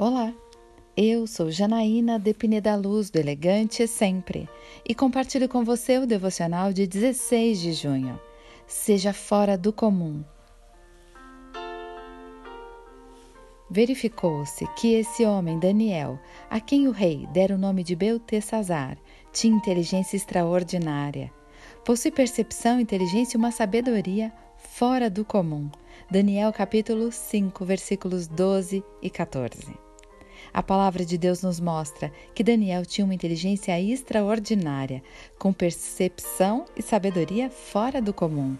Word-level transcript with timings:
Olá, 0.00 0.32
eu 0.96 1.26
sou 1.26 1.50
Janaína 1.50 2.20
Depine 2.20 2.60
da 2.60 2.76
Luz 2.76 3.10
do 3.10 3.18
Elegante 3.18 3.84
Sempre 3.88 4.48
e 4.88 4.94
compartilho 4.94 5.48
com 5.48 5.64
você 5.64 5.98
o 5.98 6.06
devocional 6.06 6.72
de 6.72 6.86
16 6.86 7.58
de 7.60 7.72
junho. 7.72 8.20
Seja 8.64 9.12
fora 9.12 9.58
do 9.58 9.72
comum. 9.72 10.22
Verificou-se 13.68 14.64
que 14.76 14.94
esse 14.94 15.24
homem, 15.24 15.58
Daniel, 15.58 16.16
a 16.48 16.60
quem 16.60 16.86
o 16.86 16.92
rei 16.92 17.26
dera 17.32 17.56
o 17.56 17.58
nome 17.58 17.82
de 17.82 17.96
Beltesazar, 17.96 18.96
tinha 19.32 19.56
inteligência 19.56 20.16
extraordinária. 20.16 21.32
Possui 21.84 22.12
percepção, 22.12 22.78
inteligência 22.78 23.36
e 23.36 23.38
uma 23.38 23.50
sabedoria 23.50 24.32
fora 24.56 25.10
do 25.10 25.24
comum. 25.24 25.68
Daniel 26.08 26.52
capítulo 26.52 27.10
5, 27.10 27.64
versículos 27.64 28.28
12 28.28 28.84
e 29.02 29.10
14. 29.10 29.87
A 30.52 30.62
palavra 30.62 31.04
de 31.04 31.18
Deus 31.18 31.42
nos 31.42 31.60
mostra 31.60 32.12
que 32.34 32.42
Daniel 32.42 32.84
tinha 32.84 33.04
uma 33.04 33.14
inteligência 33.14 33.80
extraordinária, 33.80 35.02
com 35.38 35.52
percepção 35.52 36.64
e 36.76 36.82
sabedoria 36.82 37.50
fora 37.50 38.00
do 38.00 38.12
comum. 38.12 38.56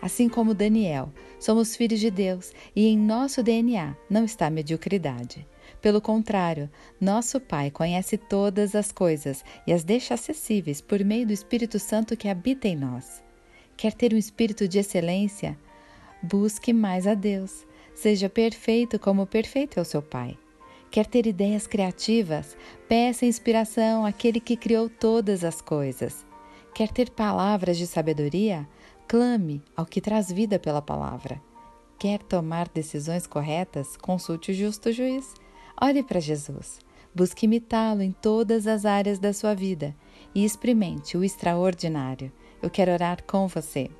Assim 0.00 0.28
como 0.28 0.54
Daniel, 0.54 1.12
somos 1.40 1.74
filhos 1.74 1.98
de 1.98 2.10
Deus 2.10 2.52
e 2.74 2.86
em 2.86 2.96
nosso 2.96 3.42
DNA 3.42 3.96
não 4.08 4.24
está 4.24 4.48
mediocridade. 4.48 5.46
Pelo 5.82 6.00
contrário, 6.00 6.70
nosso 7.00 7.40
Pai 7.40 7.70
conhece 7.70 8.16
todas 8.16 8.74
as 8.74 8.92
coisas 8.92 9.44
e 9.66 9.72
as 9.72 9.84
deixa 9.84 10.14
acessíveis 10.14 10.80
por 10.80 11.04
meio 11.04 11.26
do 11.26 11.32
Espírito 11.32 11.78
Santo 11.78 12.16
que 12.16 12.28
habita 12.28 12.68
em 12.68 12.76
nós. 12.76 13.22
Quer 13.76 13.92
ter 13.92 14.12
um 14.12 14.18
espírito 14.18 14.66
de 14.66 14.78
excelência? 14.78 15.56
Busque 16.22 16.72
mais 16.72 17.06
a 17.06 17.14
Deus. 17.14 17.64
Seja 17.94 18.28
perfeito 18.28 18.98
como 18.98 19.26
perfeito 19.26 19.78
é 19.78 19.82
o 19.82 19.84
seu 19.84 20.02
Pai. 20.02 20.36
Quer 20.90 21.06
ter 21.06 21.26
ideias 21.26 21.66
criativas? 21.66 22.56
Peça 22.88 23.26
inspiração 23.26 24.06
àquele 24.06 24.40
que 24.40 24.56
criou 24.56 24.88
todas 24.88 25.44
as 25.44 25.60
coisas. 25.60 26.26
Quer 26.74 26.88
ter 26.88 27.10
palavras 27.10 27.76
de 27.76 27.86
sabedoria? 27.86 28.66
Clame 29.06 29.62
ao 29.76 29.84
que 29.84 30.00
traz 30.00 30.32
vida 30.32 30.58
pela 30.58 30.80
palavra. 30.80 31.40
Quer 31.98 32.22
tomar 32.22 32.68
decisões 32.68 33.26
corretas? 33.26 33.96
Consulte 33.96 34.52
o 34.52 34.54
justo 34.54 34.92
juiz. 34.92 35.34
Olhe 35.80 36.02
para 36.02 36.20
Jesus. 36.20 36.78
Busque 37.14 37.46
imitá-lo 37.46 38.02
em 38.02 38.12
todas 38.12 38.66
as 38.66 38.84
áreas 38.84 39.18
da 39.18 39.32
sua 39.32 39.54
vida 39.54 39.94
e 40.34 40.44
experimente 40.44 41.16
o 41.16 41.24
extraordinário. 41.24 42.32
Eu 42.62 42.70
quero 42.70 42.92
orar 42.92 43.22
com 43.24 43.46
você. 43.46 43.90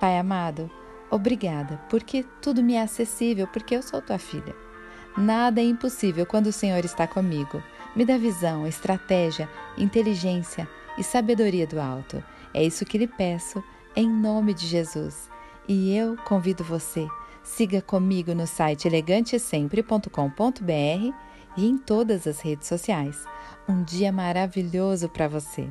Pai 0.00 0.18
amado, 0.18 0.70
obrigada, 1.10 1.78
porque 1.88 2.24
tudo 2.42 2.62
me 2.62 2.74
é 2.74 2.82
acessível, 2.82 3.46
porque 3.48 3.74
eu 3.76 3.82
sou 3.82 4.00
tua 4.00 4.18
filha. 4.18 4.54
Nada 5.16 5.60
é 5.60 5.64
impossível 5.64 6.26
quando 6.26 6.48
o 6.48 6.52
Senhor 6.52 6.84
está 6.84 7.06
comigo. 7.06 7.62
Me 7.96 8.04
dá 8.04 8.16
visão, 8.16 8.66
estratégia, 8.66 9.48
inteligência 9.76 10.68
e 10.96 11.02
sabedoria 11.02 11.66
do 11.66 11.80
alto. 11.80 12.22
É 12.54 12.62
isso 12.62 12.84
que 12.84 12.98
lhe 12.98 13.06
peço, 13.06 13.62
em 13.96 14.08
nome 14.08 14.54
de 14.54 14.66
Jesus. 14.66 15.28
E 15.66 15.94
eu 15.94 16.16
convido 16.24 16.62
você, 16.62 17.06
siga 17.42 17.82
comigo 17.82 18.34
no 18.34 18.46
site 18.46 18.86
elegantesempre.com.br 18.86 21.14
e 21.56 21.66
em 21.66 21.76
todas 21.76 22.26
as 22.26 22.40
redes 22.40 22.68
sociais. 22.68 23.24
Um 23.68 23.82
dia 23.82 24.12
maravilhoso 24.12 25.08
para 25.08 25.28
você! 25.28 25.68